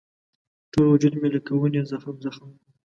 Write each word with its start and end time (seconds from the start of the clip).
ټول 0.71 0.85
وجود 0.89 1.13
مې 1.21 1.27
لکه 1.35 1.51
ونې 1.55 1.81
زخم 1.91 2.15
زخم 2.25 2.49
دی. 2.57 2.65